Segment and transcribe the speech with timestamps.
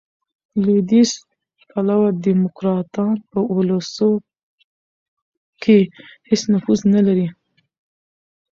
[0.63, 1.11] لوېدیځ
[1.69, 4.09] پلوه ډیموکراټان، په اولسو
[5.63, 5.79] کښي
[6.29, 7.27] هیڅ نفوذ نه لري.